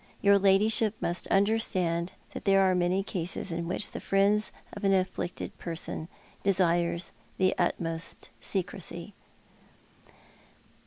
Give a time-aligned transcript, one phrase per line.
[0.19, 4.95] Your ladyship must understand that there are many cases in which the friends of an
[4.95, 6.07] afflicted person
[6.41, 6.97] desire
[7.37, 9.13] the utmost secrecy."